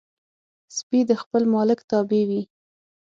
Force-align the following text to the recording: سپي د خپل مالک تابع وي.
سپي 0.77 0.99
د 1.09 1.11
خپل 1.21 1.43
مالک 1.53 1.79
تابع 1.89 2.21
وي. 2.29 2.41